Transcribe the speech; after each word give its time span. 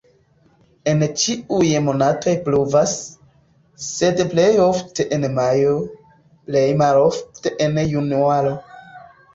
En 0.93 1.01
ĉiuj 1.23 1.67
monatoj 1.89 2.33
pluvas, 2.47 2.95
sed 3.89 4.25
plej 4.33 4.49
ofte 4.65 5.07
en 5.19 5.29
majo, 5.39 5.77
plej 6.51 6.67
malofte 6.83 7.55
en 7.69 7.83
januaro. 7.97 8.59